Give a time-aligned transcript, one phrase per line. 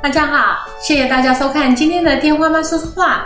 [0.00, 3.16] 大家好，谢谢大家收看今天的《天花妈说说话》。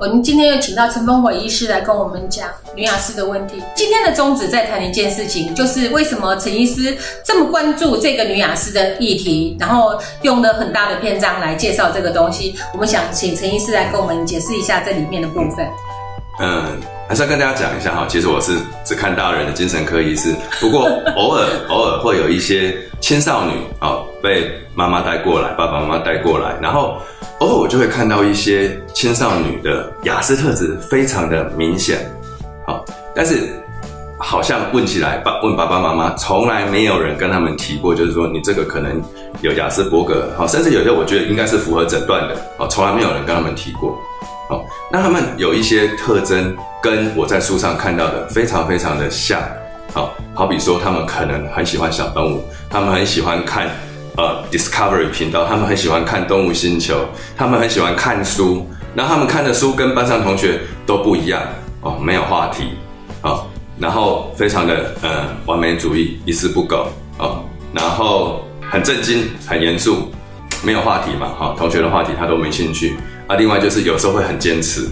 [0.00, 3.62] 我们今天又请到陈峰伟医师来跟我们讲女雅思的问题。
[3.74, 12.54] 今天的宗旨在谈一件事情，就是为什么陈医师这么关注这个女雅思的议题，然后用了很大的篇章来介绍这个东西。
[12.72, 15.68] 我们想请陈医师来跟我们解释一下这里面的部分。
[16.40, 26.98] 嗯，还是要跟大家讲一下哈，其实我是只看大人的精神科医师，不过偶尔偶尔会有一些青少女啊被妈妈带过来，爸爸妈妈带过来，然后
[27.40, 32.08] 偶尔我就会看到一些青少女的雅思特质非常的明显，
[32.66, 33.50] 好，但是
[34.18, 39.02] 好像问起来爸问爸爸妈妈，从来没有人跟他们提过，就是说你这个可能
[39.40, 43.98] 有雅思伯格，好，甚至有些我觉得应该是符合诊断的，好，从来没有人跟他们提过。
[44.90, 49.40] 那他们有一些特征跟我在书上看到的非常非常的像，
[49.94, 53.70] 好，好比说他们可能很喜欢小动物，他们很喜欢看
[54.16, 61.42] 呃 Discovery 频道，他们很喜欢看动物星球，他们很喜欢看书，那他们看的书跟班上同学都不一样
[61.80, 62.70] 哦，没有话题，
[63.22, 63.46] 哦，
[63.78, 70.12] 然后非常的呃完美主义，一丝不苟哦，然后很震惊，很严肃，
[70.62, 72.96] 没有话题嘛，哈，同学的话题他都没兴趣。
[73.28, 74.88] 啊，另外就是有时候会很坚持，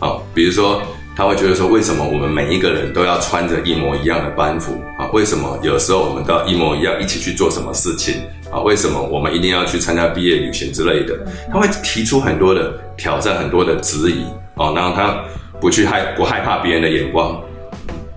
[0.00, 0.82] 啊，比如说
[1.16, 5.08] 他会觉得说，为什么我们每一个人都要穿着一模一样的班服啊？
[5.14, 8.22] 为什么有时候我们都要一模一样一起去做什么事情
[8.52, 8.60] 啊？
[8.60, 11.16] 为什么我们一定要去参加毕业旅行之类的？
[11.50, 15.24] 他会提出很多的挑战，很多的质疑，哦，然后他
[15.58, 17.40] 不去害不害怕别人的眼光，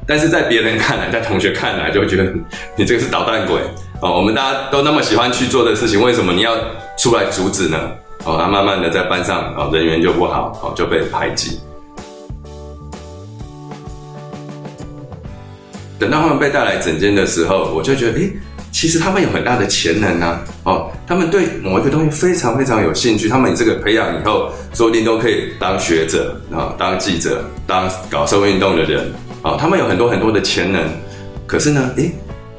[0.06, 2.26] 但是在别人看来，在同学看来，就会觉得
[2.76, 3.62] 你这个是捣蛋鬼
[4.02, 4.12] 哦。
[4.18, 6.54] 我们大家都那么喜欢去做的事情，为什么你要
[6.98, 7.80] 出来阻止呢？
[8.26, 11.62] 哦，他慢慢的在班上啊，人缘就不好，哦，就被排挤。
[16.00, 18.32] 等到他们被带来诊间的时候，我就觉得，诶，
[18.72, 29.12] 其实他们有很大的潜能啊，哦，他们对某一个东西非常非常有兴趣，他们这个培养以后，说不定都可以当学者啊，当记者，当搞社会运动的人，
[29.42, 30.82] 啊，他们有很多很多的潜能。
[31.46, 32.12] 可是呢，诶，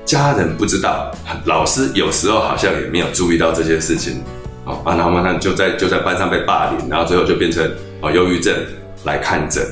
[0.04, 1.10] 家人不知道，
[1.44, 4.22] 老师有时候好像也没有注意到这件事情。
[4.66, 7.64] 啊，然后慢慢就在就在班上被霸凌，然后最后就变成
[8.02, 8.54] 啊忧郁症
[9.04, 9.64] 来看诊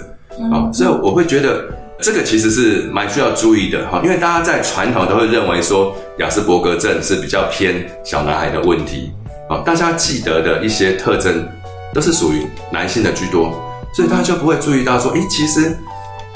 [0.51, 1.69] 啊，所以我会觉得
[2.01, 9.13] 这个其实是蛮需要注意的哈，因为大家在传统都会认为说雅斯伯格症是比较偏小男孩的问题
[9.49, 11.47] 啊，大家记得的一些特征
[11.93, 13.53] 都是属于男性的居多，
[13.93, 15.77] 所以大家就不会注意到说，诶，其实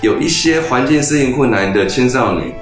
[0.00, 2.52] 有一些环境适应困难的青少年。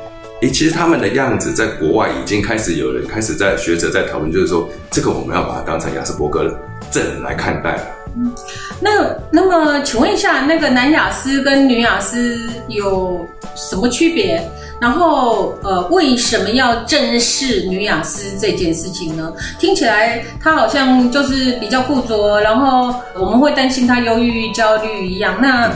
[0.42, 6.54] 诶，其实他们的样子在国外已经开始有人开始在学者在讨论，就是说这个我们要把它当成雅斯伯格
[6.90, 7.82] 症来看待了。
[8.16, 8.32] 嗯，
[8.80, 8.90] 那
[9.30, 12.38] 那么请问一下，那个男雅思跟女雅思
[12.68, 14.42] 有什么区别？
[14.80, 19.30] 然后呃，为什么要正视女雅思这件事情呢？
[19.58, 25.36] 听起来他好像就是比较固着，然后我们会担心他忧郁、焦虑一样。
[25.40, 25.70] 那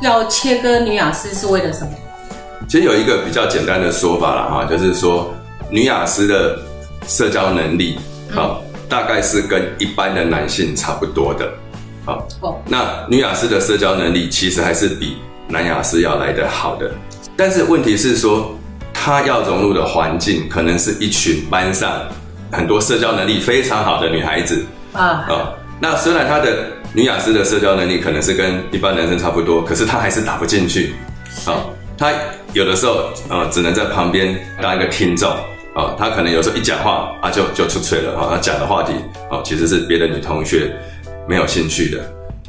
[0.00, 1.90] 要切割女雅思是为了什么？
[2.66, 5.32] 其实有一个比较简单的说法了哈，就是说
[5.68, 6.58] 女雅思的
[7.06, 7.98] 社交能力
[8.34, 8.56] 啊，
[8.88, 11.48] 大概是跟一般的男性差不多的，
[12.06, 12.26] 好，
[12.66, 15.16] 那女雅思的社交能力其实还是比
[15.48, 16.90] 男雅思要来得好的，
[17.36, 18.56] 但是问题是说，
[18.94, 22.00] 她要融入的环境可能是一群班上
[22.52, 24.64] 很多社交能力非常好的女孩子。
[24.92, 30.94] 啊，啊，那虽然她的女雅思的社交能力可能是跟一般男生差不多，可是她还是打不进去，
[31.44, 31.72] 好。
[31.98, 32.12] 她
[32.52, 35.30] 有的时候，呃，只能在旁边当一个听众，
[35.74, 38.92] 啊，他可能有时候一讲话，啊，就就出锤了，啊，他讲的话题，
[39.30, 40.76] 啊，其实是别的女同学
[41.28, 42.00] 没有兴趣的。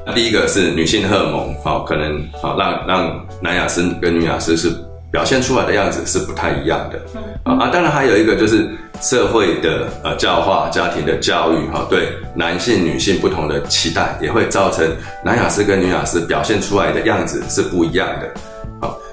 [0.05, 4.71] 那第一个是女性荷尔蒙，啊，可能啊，让让男雅思跟女雅思是
[5.11, 6.99] 表现出来的样子是不太一样的，
[7.43, 8.69] 啊，当然还有一个就是
[9.01, 14.85] 社会的呃教化、家庭的教育，哈，对男性、女性不同的期待，也会造成
[15.25, 18.31] 男雅思跟女雅思表现出来的样子是不一样的。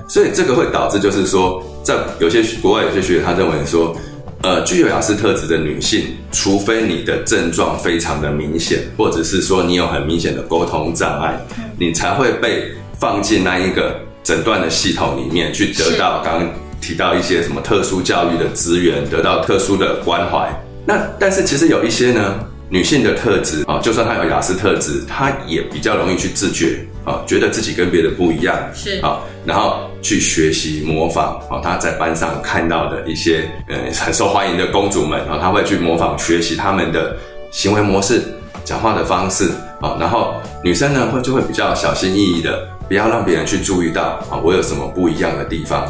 [0.06, 3.96] 所以这个会导致，就是说，在有些国外有些学者他认为说，
[4.44, 11.34] 呃，具有雅思特质的女性，除非你的症状非常的明显，或者是说你有很明显的沟通障碍，
[11.78, 12.70] 你才会被
[13.00, 20.46] 放进那一个诊断的系统里面去得到刚刚提到一些什么特殊教育的资源，得到特殊的关怀。
[20.84, 22.46] 那但是其实有一些呢。
[22.68, 37.16] 女性的特质啊，就算她有雅思特质，她也比较容易去自觉啊，觉得自己跟别人不一样是啊，然后去学习模仿啊，她在班上看到的一些呃很受欢迎的公主们啊，她会去模仿学习他们的
[37.50, 38.22] 行为模式、
[38.64, 39.50] 讲话的方式
[39.80, 45.82] 啊，然后女生呢会就会比较小心翼翼的，不要让别人去注意到啊，我有什么不一样的地方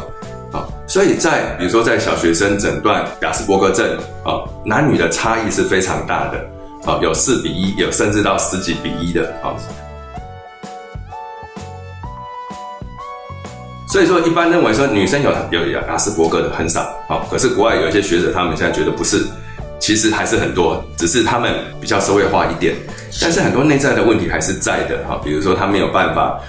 [0.51, 6.45] 啊，所以在比如说在小学生诊断雅斯伯格症啊，男女的差异是非常大的。
[6.85, 9.57] 好，有四比一，有甚至到十几比一的，好。
[13.91, 19.25] 所以说，一般认为说女生有有雅斯伯格的很少，好，可是国外有一些学者，他们现在觉得不是，
[19.79, 21.51] 其实还是很多，只是他们
[21.81, 22.75] 比较社会化一点，
[23.19, 26.39] 但是很多内在的问题还是在的，哈，比如说他没有办法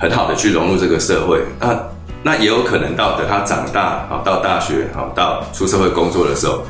[0.00, 1.78] 很好的去融入这个社会，那
[2.22, 6.64] 那也有可能到等他长大，好，到大学，好，到出社会工作的时候。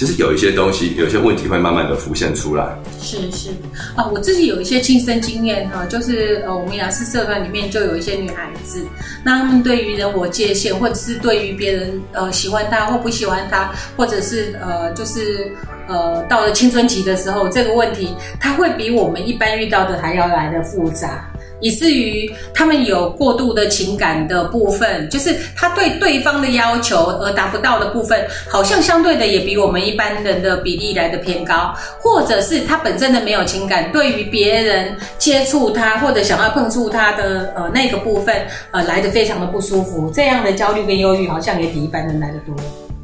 [0.00, 2.74] 其实有一些东西，有些问题会慢慢的浮现出来。
[3.02, 3.50] 是是
[3.94, 8.82] 啊，我自己有一些亲身经验哈，就是呃，我们雅思社团里面就有一些女孩子，
[9.22, 15.52] 那她们对于人我界限，或者是对于别人呃喜欢她或不喜欢她，或者是呃就是
[15.86, 21.30] 呃到了青春期的时候，这个问题，她会比我们一般遇到的还要来的复杂。
[21.60, 38.34] 以至于他们有过度的情感的部分，就是他对对方的要求而达不到的部分，好像相对的也比我们一般人的比例来的偏高，或者是他本身的没有情感，对于别人接触他或者想要碰触他的呃那个部分，
[38.70, 42.54] 呃来的非常的不舒服，这样的焦虑跟忧郁好像也比一般人来的多。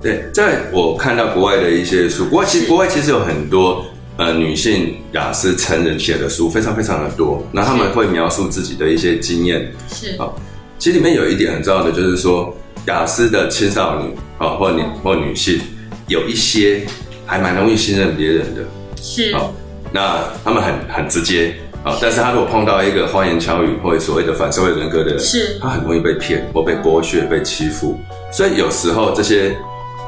[0.00, 3.84] 对，在我看到国外的一些书，国外其实国外其实有很多。
[4.18, 9.70] 呃，女性雅思成人写的书非常非常的多，那他们会描述自己的一些经验。
[9.88, 10.32] 是啊，
[10.78, 15.60] 其实里面有一点很重要的，就是说雅思的青少年啊，或女或女性，
[16.08, 16.86] 有一些
[17.26, 18.62] 还蛮容易信任别人的。
[19.02, 19.50] 是啊，
[19.92, 21.54] 那他们很很直接
[21.84, 28.00] 啊，但是他如果碰到一个花言巧语或者所谓的反社会人格的人，是，他很容易被骗或被剥削、被欺负。
[28.32, 29.54] 所以有时候这些。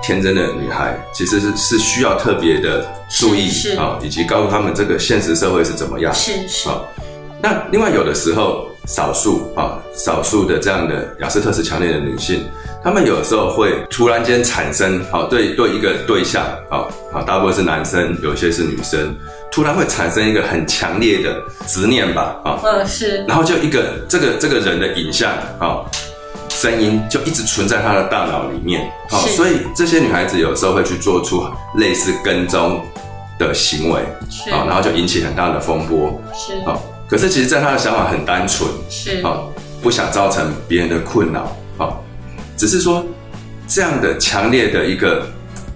[0.08, 6.10] 天真的女孩其实是是需要特别的注意啊，以及告诉他们这个现实社会是怎么样。
[6.14, 6.80] 是是啊，
[7.42, 12.42] 那另外有的时候少数啊，少数的这样的雅思特质强烈的女性，
[12.82, 19.14] 她们有时候会突然间产生好对对一个对象啊啊，大部分是男生，有些是女生，
[19.52, 25.84] 突然会产生一个很强烈的执念吧啊，嗯是，然后就一个这个这个人的影像啊。
[26.60, 31.44] 声音就一直存在她的大脑里面，好，所以这些女孩子有时候会去做出
[31.76, 32.84] 类似跟踪
[33.38, 34.02] 的行为，
[34.50, 42.02] 好，然后就引起很大的风波，是，好，可是其实，在她的想法很单纯，是，好，不想造成别人的困扰，好，
[42.56, 43.06] 只是说
[43.68, 45.24] 这样的强烈的一个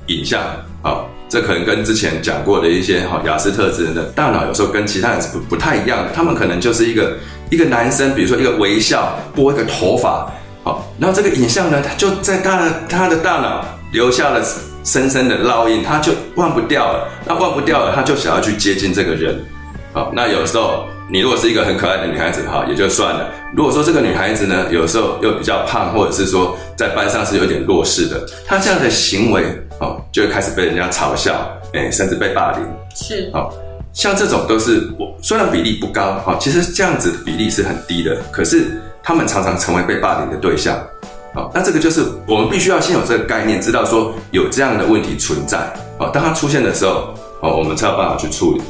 [0.09, 0.43] 影像，
[0.83, 7.17] 好，这可能跟之前讲过的一些哈雅思特质人的大脑有时候跟其他人是不不太一样的，他们可能就是一个
[7.51, 10.29] 一个男生，比如说一个微笑，拨一个头发。
[10.65, 14.41] 好，然后这个影像呢，它就在他的他的大脑留下了
[14.85, 17.09] 深深的烙印，他就忘不掉了。
[17.27, 19.45] 那忘不掉了，他就想要去接近这个人。
[19.93, 23.29] 好，那有时候你如果是一个很可爱的女孩子，哈，也就算了。
[23.55, 29.45] 如果说这个女孩子呢，有时候又比较胖，或者是说在班上是有点弱势的，她这样的行为，
[29.81, 31.35] 哦，就会开始被人家嘲笑，
[31.75, 32.61] 哎，甚至被霸凌。
[32.95, 33.53] 是，好，
[33.93, 38.81] 像这种都是我虽然比例不高，哈，其实这样子的比例是很低的，可是。
[39.03, 40.79] 他们常常成为被霸凌的对象，
[41.35, 45.59] 好，那这个就是我们必须要先有这个概念，知道说有这样的问题存在，
[45.99, 48.63] 好，当它出现的时候，好，我们才有办法去处理。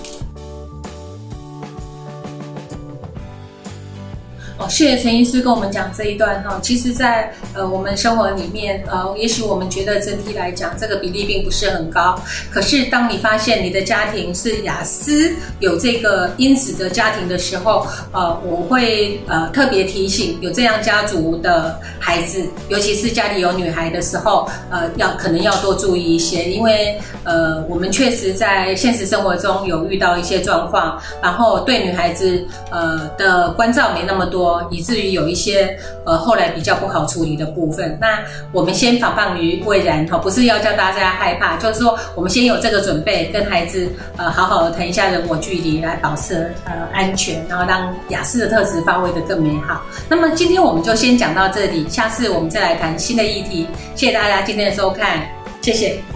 [4.73, 12.19] 谢谢陈医师跟我们讲这一段哈，其实，在呃我们生活里面，呃，也许我们觉得整体来讲这个比例并不是很高，
[12.51, 38.21] 可是当你发现你的家庭是雅思有这个因子的家庭的时候，呃，我会呃特别提醒有这样家族的孩子，尤其是家里有女孩的时候，呃，要可能要多注意一些，因为呃我们确实在现实生活中有遇到一些状况，然后对女孩子呃的关照没那么多以至于有一些呃后来比较不好处理的部分，那
[38.53, 49.83] 我们先防范于未然哈，不是要叫大家害怕，就是说我们先有这个准备，跟孩子呃好好的谈一下人我距离，来保持呃安全，然后让雅思的特质发挥的更美好。
[50.09, 53.67] 那么今天我们就先讲到这里，下次我们再来谈新的议题。
[53.95, 55.27] 谢谢大家今天的收看，
[55.61, 56.12] 谢谢。